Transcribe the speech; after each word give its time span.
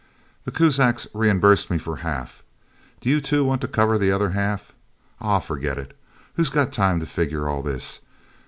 The 0.45 0.51
Kuzaks 0.51 1.05
reimbursed 1.13 1.69
me 1.69 1.77
for 1.77 1.97
half. 1.97 2.41
Do 3.01 3.07
you 3.11 3.21
two 3.21 3.45
want 3.45 3.61
to 3.61 3.67
cover 3.67 3.99
the 3.99 4.11
other 4.11 4.31
half? 4.31 4.73
Aw 5.19 5.37
forget 5.37 5.77
it! 5.77 5.95
Who's 6.33 6.49
got 6.49 6.73
time 6.73 6.99
to 7.01 7.05
figure 7.05 7.47
all 7.47 7.61
this? 7.61 8.01